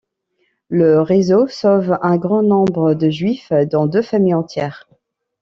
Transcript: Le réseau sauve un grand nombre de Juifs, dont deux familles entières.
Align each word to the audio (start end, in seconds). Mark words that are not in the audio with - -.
Le 0.69 0.99
réseau 1.01 1.45
sauve 1.47 1.99
un 2.01 2.17
grand 2.17 2.41
nombre 2.41 2.95
de 2.95 3.11
Juifs, 3.11 3.53
dont 3.71 3.85
deux 3.85 4.01
familles 4.01 4.33
entières. 4.33 4.87